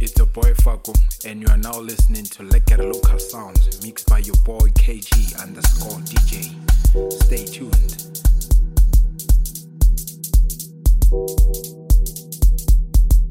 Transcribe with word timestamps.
It's 0.00 0.16
your 0.16 0.26
boy 0.28 0.54
Faku, 0.54 0.92
and 1.26 1.40
you 1.40 1.48
are 1.48 1.56
now 1.56 1.76
listening 1.80 2.22
to 2.24 2.44
Lekker 2.44 2.78
Local 2.78 3.18
Sounds, 3.18 3.82
mixed 3.82 4.08
by 4.08 4.18
your 4.18 4.36
boy 4.44 4.68
KG 4.78 5.42
underscore 5.42 5.98
DJ. 6.06 6.54
Stay 7.24 7.44
tuned. 7.44 8.06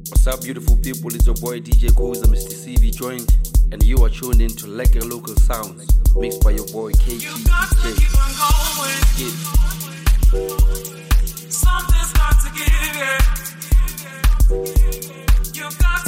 What's 0.09 0.27
up, 0.27 0.41
beautiful 0.41 0.75
people? 0.75 1.15
It's 1.15 1.25
your 1.25 1.35
boy 1.35 1.61
DJ 1.61 1.89
Koza, 1.91 2.25
Mr. 2.25 2.51
CV 2.51 2.93
joined, 2.93 3.33
and 3.71 3.81
you 3.83 4.03
are 4.03 4.09
tuned 4.09 4.41
in 4.41 4.49
to 4.49 4.65
Lekker 4.65 5.09
Local 5.09 5.37
Sounds, 5.37 5.87
mixed 6.17 6.43
by 6.43 6.51
your 6.51 6.67
boy 6.67 6.91
KG 6.91 7.21
You 7.23 7.45
got 7.45 7.69
to 7.69 7.93
keep 7.95 8.13
on 8.19 8.35
going. 8.43 8.99
Yeah. 9.15 9.31
Something's 11.49 12.11
got 12.11 12.35
to 12.43 12.49
give, 12.53 12.95
yeah. 12.97 13.23
You 15.53 15.69
got 15.79 16.06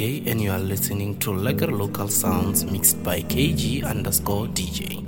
And 0.00 0.40
you 0.40 0.50
are 0.50 0.58
listening 0.58 1.18
to 1.18 1.30
Lekker 1.30 1.70
Local 1.70 2.08
Sounds 2.08 2.64
mixed 2.64 3.02
by 3.04 3.20
KG 3.20 3.84
underscore 3.84 4.46
DJ. 4.46 4.99